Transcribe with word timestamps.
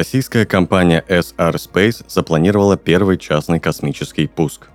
Российская 0.00 0.46
компания 0.46 1.04
SR 1.08 1.56
Space 1.56 2.02
запланировала 2.08 2.78
первый 2.78 3.18
частный 3.18 3.60
космический 3.60 4.26
пуск. 4.26 4.68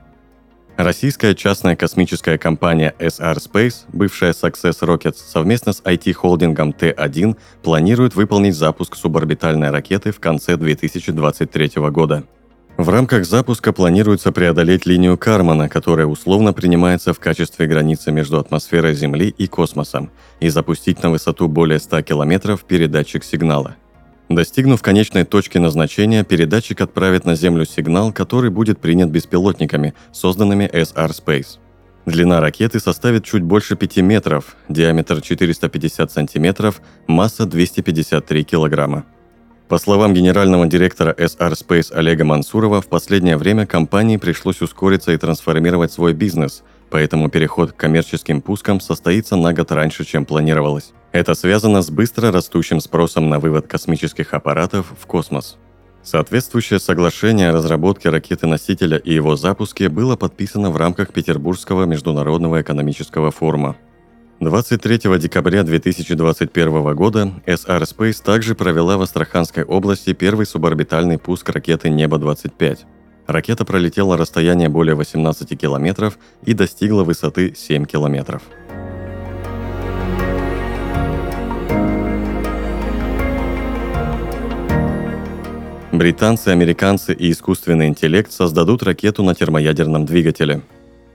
Российская 0.77 1.33
частная 1.33 1.75
космическая 1.75 2.37
компания 2.37 2.93
SR 2.99 3.37
Space, 3.37 3.85
бывшая 3.91 4.33
Success 4.33 4.81
Rockets, 4.81 5.15
совместно 5.15 5.73
с 5.73 5.81
IT-холдингом 5.81 6.75
T1 6.79 7.35
планирует 7.63 8.13
выполнить 8.13 8.53
запуск 8.53 8.95
суборбитальной 8.95 9.71
ракеты 9.71 10.11
в 10.11 10.19
конце 10.19 10.57
2023 10.57 11.71
года. 11.89 12.25
В 12.77 12.87
рамках 12.89 13.25
запуска 13.25 13.73
планируется 13.73 14.31
преодолеть 14.31 14.85
линию 14.85 15.17
Кармана, 15.17 15.69
которая 15.69 16.05
условно 16.05 16.53
принимается 16.53 17.15
в 17.15 17.19
качестве 17.19 17.65
границы 17.65 18.11
между 18.11 18.37
атмосферой 18.37 18.93
Земли 18.93 19.33
и 19.35 19.47
космосом, 19.47 20.11
и 20.39 20.49
запустить 20.49 21.01
на 21.01 21.09
высоту 21.09 21.47
более 21.47 21.79
100 21.79 22.03
километров 22.03 22.63
передатчик 22.63 23.23
сигнала– 23.23 23.75
Достигнув 24.29 24.81
конечной 24.81 25.23
точки 25.23 25.59
назначения, 25.59 26.23
передатчик 26.23 26.81
отправит 26.81 27.25
на 27.25 27.35
Землю 27.35 27.65
сигнал, 27.65 28.11
который 28.11 28.49
будет 28.49 28.79
принят 28.79 29.09
беспилотниками, 29.09 29.93
созданными 30.11 30.65
SR 30.65 31.11
Space. 31.11 31.59
Длина 32.07 32.39
ракеты 32.39 32.79
составит 32.79 33.23
чуть 33.23 33.43
больше 33.43 33.75
5 33.75 33.97
метров, 33.97 34.55
диаметр 34.69 35.21
450 35.21 36.11
сантиметров, 36.11 36.81
масса 37.07 37.45
253 37.45 38.43
килограмма. 38.43 39.05
По 39.67 39.79
словам 39.79 40.13
генерального 40.13 40.67
директора 40.67 41.15
SR 41.17 41.53
Space 41.53 41.91
Олега 41.91 42.23
Мансурова, 42.23 42.81
в 42.81 42.87
последнее 42.87 43.37
время 43.37 43.65
компании 43.65 44.17
пришлось 44.17 44.61
ускориться 44.61 45.11
и 45.11 45.17
трансформировать 45.17 45.91
свой 45.91 46.13
бизнес, 46.13 46.63
поэтому 46.89 47.29
переход 47.29 47.71
к 47.71 47.75
коммерческим 47.75 48.41
пускам 48.41 48.79
состоится 48.79 49.35
на 49.35 49.53
год 49.53 49.71
раньше, 49.71 50.05
чем 50.05 50.25
планировалось. 50.25 50.93
Это 51.11 51.33
связано 51.33 51.81
с 51.81 51.89
быстро 51.89 52.31
растущим 52.31 52.79
спросом 52.79 53.29
на 53.29 53.39
вывод 53.39 53.67
космических 53.67 54.33
аппаратов 54.33 54.93
в 54.99 55.05
космос. 55.05 55.57
Соответствующее 56.03 56.79
соглашение 56.79 57.49
о 57.49 57.53
разработке 57.53 58.09
ракеты-носителя 58.09 58.97
и 58.97 59.13
его 59.13 59.35
запуске 59.35 59.89
было 59.89 60.15
подписано 60.15 60.69
в 60.69 60.77
рамках 60.77 61.11
Петербургского 61.11 61.85
международного 61.85 62.61
экономического 62.61 63.31
форума. 63.31 63.75
23 64.41 65.17
декабря 65.17 65.63
2021 65.63 66.93
года 66.93 67.31
SR 67.47 67.81
Space 67.83 68.21
также 68.23 68.53
провела 68.53 68.97
в 68.97 69.01
Астраханской 69.01 69.63
области 69.63 70.13
первый 70.13 70.45
суборбитальный 70.45 71.17
пуск 71.17 71.49
ракеты 71.49 71.89
«Небо-25». 71.89 72.79
Ракета 73.27 73.65
пролетела 73.65 74.17
расстояние 74.17 74.69
более 74.69 74.95
18 74.95 75.59
километров 75.59 76.19
и 76.43 76.53
достигла 76.53 77.03
высоты 77.03 77.53
7 77.55 77.85
километров. 77.85 78.43
Британцы, 85.91 86.49
американцы 86.49 87.13
и 87.13 87.31
искусственный 87.31 87.87
интеллект 87.87 88.31
создадут 88.31 88.83
ракету 88.83 89.23
на 89.23 89.33
термоядерном 89.33 90.05
двигателе. 90.05 90.61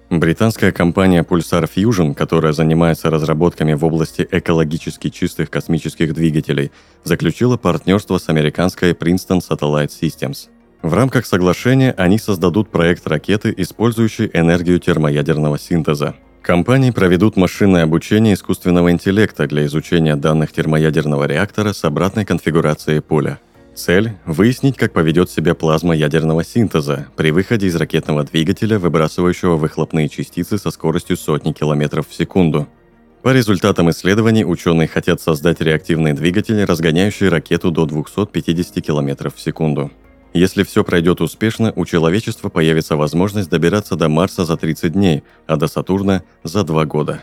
Британская 0.08 0.72
компания 0.72 1.22
Pulsar 1.22 1.70
Fusion, 1.72 2.14
которая 2.14 2.52
занимается 2.52 3.10
разработками 3.10 3.74
в 3.74 3.84
области 3.84 4.26
экологически 4.28 5.10
чистых 5.10 5.50
космических 5.50 6.14
двигателей, 6.14 6.72
заключила 7.04 7.58
партнерство 7.58 8.18
с 8.18 8.28
американской 8.28 8.92
Princeton 8.92 9.40
Satellite 9.46 9.90
Systems. 9.90 10.48
В 10.82 10.94
рамках 10.94 11.26
соглашения 11.26 11.92
они 11.96 12.18
создадут 12.18 12.70
проект 12.70 13.06
ракеты, 13.06 13.54
использующей 13.56 14.30
энергию 14.32 14.80
термоядерного 14.80 15.58
синтеза. 15.58 16.14
Компании 16.42 16.90
проведут 16.90 17.36
машинное 17.36 17.84
обучение 17.84 18.34
искусственного 18.34 18.90
интеллекта 18.90 19.46
для 19.46 19.66
изучения 19.66 20.16
данных 20.16 20.52
термоядерного 20.52 21.24
реактора 21.24 21.72
с 21.72 21.84
обратной 21.84 22.24
конфигурацией 22.24 23.02
поля– 23.02 23.38
Цель– 23.74 24.12
выяснить, 24.26 24.76
как 24.76 24.92
поведет 24.92 25.30
себя 25.30 25.54
плазма 25.54 25.94
ядерного 25.94 26.44
синтеза 26.44 27.06
при 27.16 27.30
выходе 27.30 27.66
из 27.66 27.76
ракетного 27.76 28.24
двигателя, 28.24 28.78
выбрасывающего 28.78 29.56
выхлопные 29.56 30.08
частицы 30.08 30.58
со 30.58 30.70
скоростью 30.70 31.16
сотни 31.16 31.52
километров 31.52 32.08
в 32.08 32.14
секунду. 32.14 32.68
По 33.22 33.32
результатам 33.32 33.90
исследований 33.90 34.44
ученые 34.44 34.88
хотят 34.88 35.20
создать 35.20 35.60
реактивный 35.60 36.14
двигатель, 36.14 36.64
разгоняющий 36.64 37.28
ракету 37.28 37.70
до 37.70 37.86
250 37.86 38.84
км 38.84 39.30
в 39.34 39.40
секунду. 39.40 39.90
Если 40.32 40.62
все 40.62 40.84
пройдет 40.84 41.20
успешно, 41.20 41.72
у 41.74 41.84
человечества 41.84 42.48
появится 42.48 42.96
возможность 42.96 43.50
добираться 43.50 43.96
до 43.96 44.08
Марса 44.08 44.44
за 44.44 44.56
30 44.56 44.92
дней, 44.92 45.24
а 45.46 45.56
до 45.56 45.66
Сатурна 45.66 46.22
за 46.44 46.62
2 46.62 46.84
года. 46.84 47.20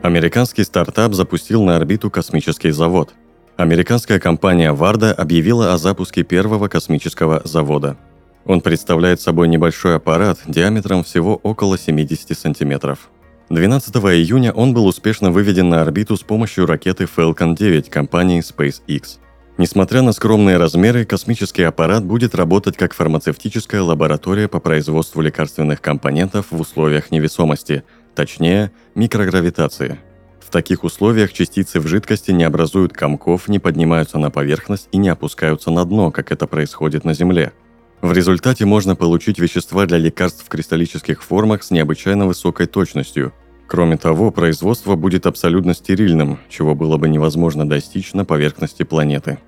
Американский 0.00 0.64
стартап 0.64 1.12
запустил 1.12 1.62
на 1.64 1.76
орбиту 1.76 2.10
космический 2.10 2.70
завод. 2.70 3.12
Американская 3.58 4.18
компания 4.18 4.72
Варда 4.72 5.12
объявила 5.12 5.74
о 5.74 5.76
запуске 5.76 6.22
первого 6.22 6.68
космического 6.68 7.42
завода. 7.44 7.98
Он 8.46 8.62
представляет 8.62 9.20
собой 9.20 9.48
небольшой 9.48 9.96
аппарат 9.96 10.38
диаметром 10.46 11.04
всего 11.04 11.36
около 11.36 11.76
70 11.76 12.38
сантиметров. 12.38 13.10
12 13.50 13.94
июня 13.96 14.52
он 14.52 14.74
был 14.74 14.86
успешно 14.86 15.30
выведен 15.30 15.68
на 15.68 15.80
орбиту 15.82 16.16
с 16.16 16.22
помощью 16.22 16.66
ракеты 16.66 17.04
Falcon 17.04 17.56
9 17.56 17.88
компании 17.88 18.42
SpaceX. 18.42 19.18
Несмотря 19.56 20.02
на 20.02 20.12
скромные 20.12 20.58
размеры, 20.58 21.04
космический 21.04 21.64
аппарат 21.64 22.04
будет 22.04 22.34
работать 22.34 22.76
как 22.76 22.94
фармацевтическая 22.94 23.82
лаборатория 23.82 24.48
по 24.48 24.60
производству 24.60 25.20
лекарственных 25.20 25.80
компонентов 25.80 26.46
в 26.50 26.60
условиях 26.60 27.10
невесомости– 27.10 27.84
точнее, 28.18 28.72
микрогравитации. 28.96 29.98
В 30.40 30.50
таких 30.50 30.82
условиях 30.82 31.32
частицы 31.32 31.78
в 31.78 31.86
жидкости 31.86 32.32
не 32.32 32.42
образуют 32.42 32.92
комков, 32.92 33.46
не 33.46 33.60
поднимаются 33.60 34.18
на 34.18 34.30
поверхность 34.30 34.88
и 34.90 34.96
не 34.96 35.08
опускаются 35.08 35.70
на 35.70 35.84
дно, 35.84 36.10
как 36.10 36.32
это 36.32 36.48
происходит 36.48 37.04
на 37.04 37.14
Земле. 37.14 37.52
В 38.00 38.12
результате 38.12 38.64
можно 38.64 38.96
получить 38.96 39.38
вещества 39.38 39.86
для 39.86 39.98
лекарств 39.98 40.44
в 40.44 40.48
кристаллических 40.48 41.22
формах 41.22 41.62
с 41.62 41.70
необычайно 41.70 42.26
высокой 42.26 42.66
точностью. 42.66 43.32
Кроме 43.66 43.96
того, 43.96 44.30
производство 44.30 44.94
будет 44.94 45.26
абсолютно 45.26 45.74
стерильным, 45.74 46.38
чего 46.48 46.74
было 46.74 46.96
бы 46.96 47.08
невозможно 47.08 47.68
достичь 47.68 48.12
на 48.14 48.24
поверхности 48.24 48.82
планеты. 48.82 49.38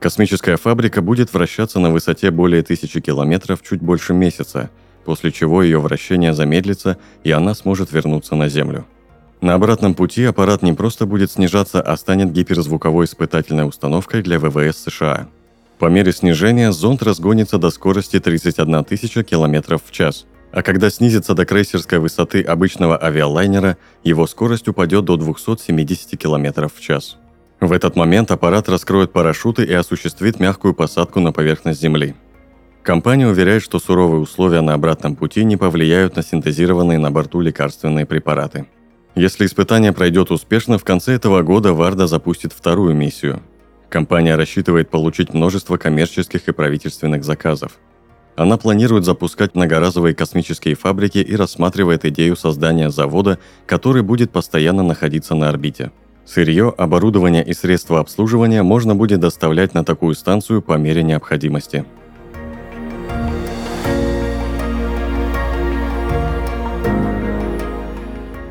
Космическая 0.00 0.56
фабрика 0.56 1.02
будет 1.02 1.32
вращаться 1.32 1.78
на 1.78 1.90
высоте 1.90 2.30
более 2.30 2.62
тысячи 2.62 3.00
километров 3.00 3.62
чуть 3.62 3.80
больше 3.80 4.12
месяца– 4.14 4.70
после 5.04 5.32
чего 5.32 5.62
ее 5.62 5.80
вращение 5.80 6.32
замедлится, 6.32 6.98
и 7.24 7.30
она 7.30 7.54
сможет 7.54 7.92
вернуться 7.92 8.34
на 8.34 8.48
Землю. 8.48 8.86
На 9.40 9.54
обратном 9.54 9.94
пути 9.94 10.24
аппарат 10.24 10.62
не 10.62 10.72
просто 10.72 11.06
будет 11.06 11.30
снижаться, 11.30 11.80
а 11.80 11.96
станет 11.96 12.32
гиперзвуковой 12.32 13.06
испытательной 13.06 13.66
установкой 13.66 14.22
для 14.22 14.38
ВВС 14.38 14.84
США. 14.84 15.28
По 15.80 15.86
мере 15.86 16.12
снижения 16.12 16.72
зонд 16.72 17.02
разгонится 17.02 17.56
до 17.56 17.70
скорости 17.70 18.20
31 18.20 18.84
тысяча 18.84 19.24
километров 19.24 19.80
в 19.82 19.90
час, 19.90 20.26
а 20.52 20.62
когда 20.62 20.90
снизится 20.90 21.34
до 21.34 21.46
крейсерской 21.46 21.98
высоты 21.98 22.42
обычного 22.42 23.02
авиалайнера, 23.02 23.78
его 24.04 24.26
скорость 24.26 24.68
упадет 24.68 25.06
до 25.06 25.16
270 25.16 26.18
километров 26.18 26.74
в 26.76 26.80
час. 26.82 27.16
В 27.60 27.72
этот 27.72 27.96
момент 27.96 28.30
аппарат 28.30 28.68
раскроет 28.68 29.12
парашюты 29.12 29.64
и 29.64 29.72
осуществит 29.72 30.38
мягкую 30.38 30.74
посадку 30.74 31.18
на 31.20 31.32
поверхность 31.32 31.80
Земли. 31.80 32.14
Компания 32.82 33.26
уверяет, 33.26 33.62
что 33.62 33.78
суровые 33.78 34.20
условия 34.20 34.60
на 34.60 34.74
обратном 34.74 35.16
пути 35.16 35.44
не 35.44 35.56
повлияют 35.56 36.14
на 36.14 36.22
синтезированные 36.22 36.98
на 36.98 37.10
борту 37.10 37.40
лекарственные 37.40 38.04
препараты. 38.04 38.66
Если 39.14 39.46
испытание 39.46 39.94
пройдет 39.94 40.30
успешно, 40.30 40.76
в 40.76 40.84
конце 40.84 41.14
этого 41.14 41.40
года 41.40 41.72
Варда 41.72 42.06
запустит 42.06 42.52
вторую 42.52 42.94
миссию. 42.94 43.40
Компания 43.90 44.36
рассчитывает 44.36 44.88
получить 44.88 45.34
множество 45.34 45.76
коммерческих 45.76 46.48
и 46.48 46.52
правительственных 46.52 47.24
заказов. 47.24 47.72
Она 48.36 48.56
планирует 48.56 49.04
запускать 49.04 49.54
многоразовые 49.54 50.14
космические 50.14 50.76
фабрики 50.76 51.18
и 51.18 51.36
рассматривает 51.36 52.04
идею 52.06 52.36
создания 52.36 52.90
завода, 52.90 53.38
который 53.66 54.02
будет 54.02 54.30
постоянно 54.30 54.82
находиться 54.82 55.34
на 55.34 55.48
орбите. 55.48 55.90
Сырье, 56.24 56.72
оборудование 56.78 57.44
и 57.44 57.52
средства 57.52 57.98
обслуживания 57.98 58.62
можно 58.62 58.94
будет 58.94 59.20
доставлять 59.20 59.74
на 59.74 59.84
такую 59.84 60.14
станцию 60.14 60.62
по 60.62 60.78
мере 60.78 61.02
необходимости– 61.02 61.84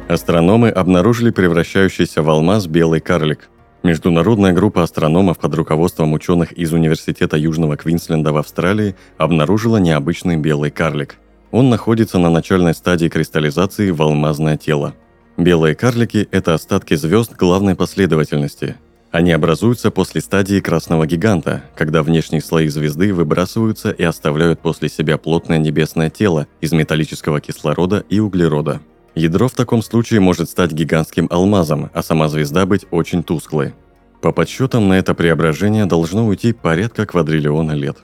Астрономы 0.09 0.69
обнаружили 0.69 1.29
превращающийся 1.29 2.23
в 2.23 2.29
алмаз 2.31 2.65
белый 2.65 2.99
карлик. 2.99 3.47
Международная 3.81 4.51
группа 4.51 4.83
астрономов 4.83 5.39
под 5.39 5.55
руководством 5.55 6.11
ученых 6.11 6.51
из 6.51 6.73
Университета 6.73 7.37
Южного 7.37 7.77
Квинсленда 7.77 8.33
в 8.33 8.37
Австралии 8.37 8.95
обнаружила 9.17 9.77
необычный 9.77 10.35
белый 10.35 10.69
карлик. 10.69 11.15
Он 11.51 11.69
находится 11.69 12.19
на 12.19 12.29
начальной 12.29 12.73
стадии 12.73 13.07
кристаллизации 13.07 13.91
в 13.91 14.01
алмазное 14.01 14.57
тело. 14.57 14.95
Белые 15.37 15.75
карлики– 15.75 16.27
это 16.31 16.53
остатки 16.53 16.95
звезд 16.95 17.35
главной 17.37 17.75
последовательности. 17.75 18.75
Они 19.11 19.31
образуются 19.31 19.91
после 19.91 20.19
стадии 20.19 20.59
красного 20.59 21.07
гиганта, 21.07 21.63
когда 21.75 22.03
внешние 22.03 22.41
слои 22.41 22.67
звезды 22.67 23.13
выбрасываются 23.13 23.91
и 23.91 24.03
оставляют 24.03 24.59
после 24.59 24.89
себя 24.89 25.17
плотное 25.17 25.57
небесное 25.57 26.09
тело 26.09 26.47
из 26.59 26.73
металлического 26.73 27.39
кислорода 27.39 28.03
и 28.09 28.19
углерода. 28.19 28.81
Ядро 29.19 29.49
в 29.49 29.53
таком 29.53 29.81
случае 29.81 30.21
может 30.21 30.49
стать 30.49 30.71
гигантским 30.71 31.27
алмазом, 31.29 31.89
а 31.93 32.01
сама 32.03 32.29
звезда 32.29 32.65
быть 32.65 32.85
очень 32.89 33.21
тусклой. 33.21 33.73
По 34.21 34.31
подсчетам 34.31 34.87
на 34.87 34.93
это 34.93 35.13
преображение 35.13 35.85
должно 35.85 36.25
уйти 36.25 36.53
порядка 36.53 37.05
квадриллиона 37.05 37.73
лет. 37.73 37.97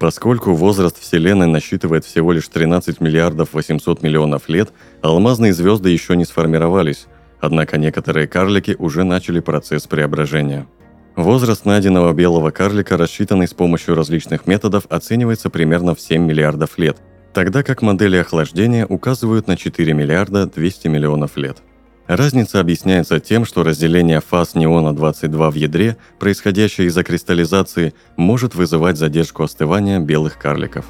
Поскольку 0.00 0.54
возраст 0.54 1.00
Вселенной 1.00 1.46
насчитывает 1.46 2.04
всего 2.04 2.32
лишь 2.32 2.48
13 2.48 3.00
миллиардов 3.00 3.54
800 3.54 4.02
миллионов 4.02 4.48
лет, 4.48 4.72
алмазные 5.02 5.54
звезды 5.54 5.90
еще 5.90 6.16
не 6.16 6.24
сформировались, 6.24 7.06
однако 7.40 7.78
некоторые 7.78 8.26
карлики 8.26 8.74
уже 8.76 9.04
начали 9.04 9.38
процесс 9.38 9.86
преображения. 9.86 10.66
Возраст 11.14 11.64
найденного 11.64 12.12
белого 12.12 12.50
карлика, 12.50 12.96
рассчитанный 12.96 13.46
с 13.46 13.54
помощью 13.54 13.94
различных 13.94 14.48
методов, 14.48 14.86
оценивается 14.90 15.48
примерно 15.48 15.94
в 15.94 16.00
7 16.00 16.22
миллиардов 16.22 16.76
лет, 16.76 16.98
тогда 17.36 17.62
как 17.62 17.82
модели 17.82 18.16
охлаждения 18.16 18.86
указывают 18.86 19.46
на 19.46 19.58
4 19.58 19.92
миллиарда 19.92 20.46
200 20.46 20.88
миллионов 20.88 21.36
лет. 21.36 21.58
Разница 22.06 22.60
объясняется 22.60 23.20
тем, 23.20 23.44
что 23.44 23.62
разделение 23.62 24.22
фаз 24.22 24.54
неона-22 24.54 25.50
в 25.50 25.54
ядре, 25.54 25.98
происходящее 26.18 26.86
из-за 26.86 27.04
кристаллизации, 27.04 27.92
может 28.16 28.54
вызывать 28.54 28.96
задержку 28.96 29.42
остывания 29.42 30.00
белых 30.00 30.38
карликов. 30.38 30.86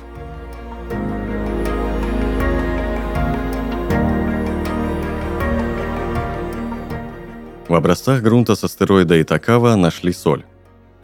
В 7.67 7.75
образцах 7.75 8.23
грунта 8.23 8.55
с 8.55 8.63
астероида 8.63 9.21
Итакава 9.21 9.75
нашли 9.75 10.13
соль. 10.13 10.45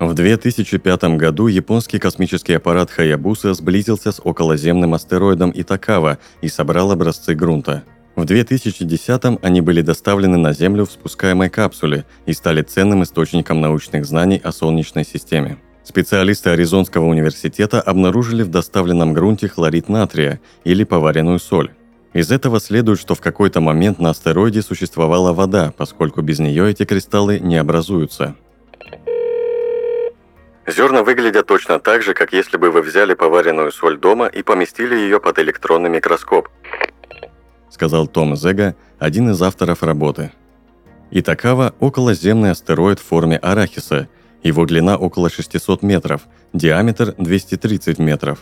В 0.02 0.14
2005 0.14 1.16
году 1.16 1.46
японский 1.46 2.00
космический 2.00 2.54
аппарат 2.54 2.90
Хаябуса 2.90 3.54
сблизился 3.54 4.10
с 4.10 4.20
околоземным 4.20 4.94
астероидом 4.94 5.52
Итакава 5.54 6.18
и 6.40 6.48
собрал 6.48 6.90
образцы 6.90 7.34
грунта– 7.36 7.84
в 8.16 8.24
2010-м 8.24 9.38
они 9.42 9.60
были 9.62 9.80
доставлены 9.80 10.36
на 10.36 10.52
Землю 10.52 10.84
в 10.84 10.92
спускаемой 10.92 11.48
капсуле 11.48 12.04
и 12.26 12.34
стали 12.34 12.60
ценным 12.62 13.04
источником 13.04 13.60
научных 13.60 14.04
знаний 14.04 14.40
о 14.42 14.52
Солнечной 14.52 15.04
системе. 15.04 15.56
Специалисты 15.82 16.50
Аризонского 16.50 17.06
университета 17.06 17.80
обнаружили 17.80 18.42
в 18.42 18.50
доставленном 18.50 19.14
грунте 19.14 19.48
хлорид 19.48 19.88
натрия 19.88 20.40
или 20.64 20.84
поваренную 20.84 21.38
соль. 21.38 21.70
Из 22.12 22.30
этого 22.30 22.60
следует, 22.60 23.00
что 23.00 23.14
в 23.14 23.20
какой-то 23.20 23.60
момент 23.60 23.98
на 23.98 24.10
астероиде 24.10 24.60
существовала 24.60 25.32
вода, 25.32 25.72
поскольку 25.74 26.20
без 26.20 26.38
нее 26.38 26.70
эти 26.70 26.84
кристаллы 26.84 27.38
не 27.38 27.56
образуются. 27.56 28.36
Зерна 30.72 31.02
выглядят 31.02 31.46
точно 31.46 31.78
так 31.78 32.02
же, 32.02 32.14
как 32.14 32.32
если 32.32 32.56
бы 32.56 32.70
вы 32.70 32.82
взяли 32.82 33.14
поваренную 33.14 33.72
соль 33.72 33.98
дома 33.98 34.26
и 34.26 34.42
поместили 34.42 34.94
ее 34.94 35.20
под 35.20 35.38
электронный 35.38 35.90
микроскоп 35.90 36.48
сказал 37.82 38.06
Том 38.06 38.36
Зега, 38.36 38.76
один 39.00 39.30
из 39.30 39.42
авторов 39.42 39.82
работы. 39.82 40.30
Итакава– 41.10 41.74
околоземный 41.80 42.52
астероид 42.52 43.00
в 43.00 43.04
форме 43.04 43.38
арахиса. 43.38 44.08
Его 44.44 44.66
длина 44.66 44.96
около 44.96 45.28
600 45.28 45.82
метров, 45.82 46.22
диаметр 46.52 47.14
230 47.18 47.98
метров. 47.98 48.40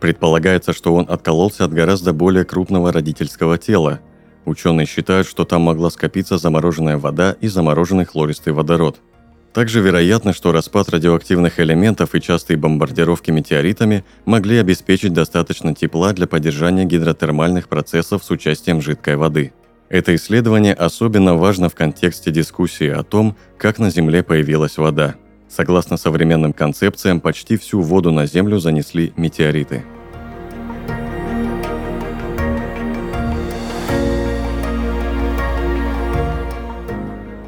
Предполагается, 0.00 0.74
что 0.74 0.94
он 0.94 1.06
откололся 1.08 1.64
от 1.64 1.72
гораздо 1.72 2.12
более 2.12 2.44
крупного 2.44 2.92
родительского 2.92 3.56
тела. 3.56 4.00
Ученые 4.44 4.86
считают, 4.86 5.26
что 5.26 5.46
там 5.46 5.62
могла 5.62 5.88
скопиться 5.88 6.36
замороженная 6.36 6.98
вода 6.98 7.36
и 7.40 7.48
замороженный 7.48 8.04
хлористый 8.04 8.52
водород– 8.52 8.98
также 9.54 9.80
вероятно, 9.80 10.32
что 10.32 10.50
распад 10.50 10.90
радиоактивных 10.90 11.60
элементов 11.60 12.14
и 12.14 12.20
частые 12.20 12.56
бомбардировки 12.56 13.30
метеоритами 13.30 14.04
могли 14.26 14.58
обеспечить 14.58 15.12
достаточно 15.12 15.74
тепла 15.74 16.12
для 16.12 16.26
поддержания 16.26 16.84
гидротермальных 16.84 17.68
процессов 17.68 18.24
с 18.24 18.30
участием 18.30 18.82
жидкой 18.82 19.16
воды. 19.16 19.52
Это 19.88 20.14
исследование 20.16 20.74
особенно 20.74 21.36
важно 21.36 21.68
в 21.68 21.74
контексте 21.76 22.32
дискуссии 22.32 22.88
о 22.88 23.04
том, 23.04 23.36
как 23.56 23.78
на 23.78 23.90
Земле 23.90 24.24
появилась 24.24 24.76
вода. 24.76 25.14
Согласно 25.48 25.98
современным 25.98 26.52
концепциям, 26.52 27.20
почти 27.20 27.56
всю 27.56 27.80
воду 27.80 28.10
на 28.10 28.26
Землю 28.26 28.58
занесли 28.58 29.12
метеориты– 29.16 29.84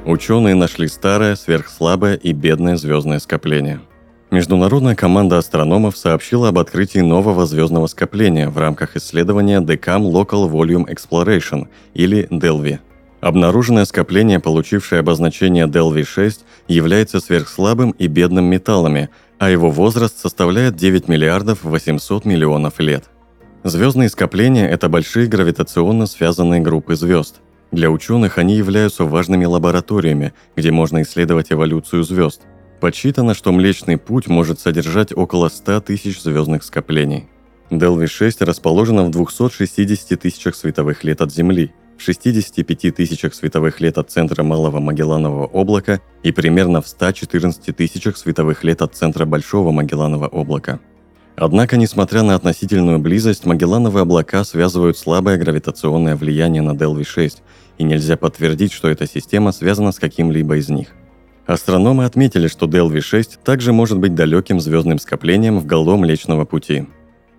Ученые 0.06 0.54
нашли 0.54 0.86
старое, 0.86 1.34
сверхслабое 1.34 2.14
и 2.14 2.32
бедное 2.32 2.76
звездное 2.76 3.18
скопление. 3.18 3.80
Международная 4.30 4.94
команда 4.94 5.38
астрономов 5.38 5.96
сообщила 5.96 6.50
об 6.50 6.60
открытии 6.60 7.00
нового 7.00 7.44
звездного 7.44 7.88
скопления 7.88 8.48
в 8.48 8.56
рамках 8.56 8.96
исследования 8.96 9.60
DECAM 9.60 10.02
Local 10.02 10.48
Volume 10.48 10.86
Exploration 10.86 11.66
или 11.94 12.28
DELVI. 12.30 12.78
Обнаруженное 13.20 13.84
скопление, 13.84 14.38
получившее 14.38 15.00
обозначение 15.00 15.66
DELVI-6, 15.66 16.38
является 16.68 17.18
сверхслабым 17.18 17.90
и 17.90 18.06
бедным 18.06 18.44
металлами, 18.44 19.10
а 19.40 19.50
его 19.50 19.72
возраст 19.72 20.20
составляет 20.20 20.76
9 20.76 21.08
миллиардов 21.08 21.64
800 21.64 22.24
миллионов 22.24 22.78
лет. 22.78 23.10
Звездные 23.64 24.08
скопления– 24.08 24.68
это 24.70 24.88
большие 24.88 25.26
гравитационно 25.26 26.06
связанные 26.06 26.60
группы 26.60 26.94
звезд– 26.94 27.40
для 27.72 27.90
ученых 27.90 28.38
они 28.38 28.56
являются 28.56 29.04
важными 29.04 29.44
лабораториями, 29.44 30.32
где 30.54 30.70
можно 30.70 31.02
исследовать 31.02 31.52
эволюцию 31.52 32.04
звезд. 32.04 32.42
Подсчитано, 32.80 33.34
что 33.34 33.52
Млечный 33.52 33.96
Путь 33.96 34.28
может 34.28 34.60
содержать 34.60 35.12
около 35.16 35.48
100 35.48 35.80
тысяч 35.80 36.20
звездных 36.20 36.62
скоплений. 36.62 37.26
Делви-6 37.70 38.44
расположена 38.44 39.04
в 39.04 39.10
260 39.10 40.20
тысячах 40.20 40.54
световых 40.54 41.02
лет 41.02 41.20
от 41.20 41.32
Земли, 41.32 41.72
в 41.98 42.02
65 42.02 42.94
тысячах 42.94 43.34
световых 43.34 43.80
лет 43.80 43.98
от 43.98 44.10
центра 44.10 44.42
Малого 44.42 44.78
Магелланового 44.78 45.46
облака 45.46 46.00
и 46.22 46.30
примерно 46.30 46.82
в 46.82 46.88
114 46.88 47.74
тысячах 47.74 48.16
световых 48.18 48.62
лет 48.62 48.82
от 48.82 48.94
центра 48.94 49.24
Большого 49.24 49.72
Магелланового 49.72 50.28
облака. 50.28 50.78
Однако, 51.36 51.76
несмотря 51.76 52.22
на 52.22 52.34
относительную 52.34 52.98
близость, 52.98 53.44
Магеллановые 53.44 54.02
облака 54.02 54.42
связывают 54.44 54.96
слабое 54.96 55.36
гравитационное 55.36 56.16
влияние 56.16 56.62
на 56.62 56.74
Делви-6, 56.74 57.38
и 57.78 57.84
нельзя 57.84 58.16
подтвердить, 58.16 58.72
что 58.72 58.88
эта 58.88 59.06
система 59.06 59.52
связана 59.52 59.92
с 59.92 59.98
каким-либо 59.98 60.56
из 60.56 60.68
них. 60.68 60.88
Астрономы 61.46 62.04
отметили, 62.04 62.48
что 62.48 62.66
Делви-6 62.66 63.38
также 63.44 63.72
может 63.72 63.98
быть 63.98 64.14
далеким 64.14 64.60
звездным 64.60 64.98
скоплением 64.98 65.58
в 65.58 65.66
голом 65.66 66.00
Млечного 66.00 66.44
Пути. 66.44 66.86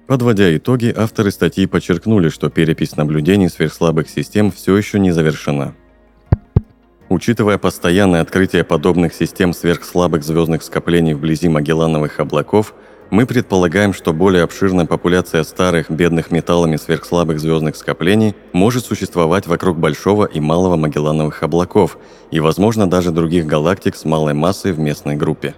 Подводя 0.08 0.56
итоги, 0.56 0.94
авторы 0.96 1.32
статьи 1.32 1.66
подчеркнули, 1.66 2.30
что 2.30 2.50
перепись 2.50 2.96
наблюдений 2.96 3.50
сверхслабых 3.50 4.10
систем 4.10 4.52
все 4.52 4.78
еще 4.78 5.00
не 5.00 5.12
завершена. 5.12 5.76
Учитывая 7.10 7.58
постоянное 7.58 8.22
открытие 8.22 8.64
подобных 8.64 9.14
систем 9.14 9.54
сверхслабых 9.54 10.24
звездных 10.24 10.64
скоплений 10.64 11.14
вблизи 11.14 11.50
Магеллановых 11.50 12.20
облаков– 12.20 12.74
мы 13.10 13.26
предполагаем, 13.26 13.94
что 13.94 14.14
более 14.14 14.44
обширная 14.44 14.86
популяция 14.86 15.44
старых, 15.44 15.90
бедных 15.90 16.32
металлами 16.32 16.76
сверхслабых 16.76 17.40
звездных 17.40 17.76
скоплений 17.76 18.36
может 18.54 18.86
существовать 18.86 19.48
вокруг 19.48 19.78
Большого 19.78 20.26
и 20.26 20.40
Малого 20.40 20.76
Магеллановых 20.76 21.42
облаков 21.44 21.98
и, 22.32 22.40
возможно, 22.40 22.90
даже 22.90 23.12
других 23.12 23.46
галактик 23.46 23.96
с 23.96 24.04
малой 24.04 24.34
массой 24.34 24.74
в 24.74 24.80
местной 24.80 25.16
группе. 25.16 25.56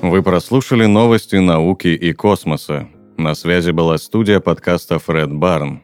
Вы 0.00 0.22
прослушали 0.22 0.84
новости 0.86 1.36
науки 1.36 1.88
и 1.88 2.12
космоса. 2.12 2.88
На 3.16 3.34
связи 3.34 3.70
была 3.70 3.98
студия 3.98 4.38
подкаста 4.38 4.98
Фред 4.98 5.32
Барн. 5.32 5.82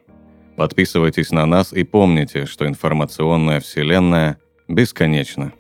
Подписывайтесь 0.61 1.31
на 1.31 1.47
нас 1.47 1.73
и 1.73 1.85
помните, 1.85 2.45
что 2.45 2.67
информационная 2.67 3.61
вселенная 3.61 4.37
бесконечна. 4.69 5.55